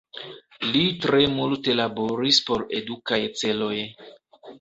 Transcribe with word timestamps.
Li 0.67 0.79
tre 1.03 1.19
multe 1.33 1.75
laboris 1.79 2.39
por 2.47 2.63
edukaj 2.79 3.21
celoj. 3.43 3.75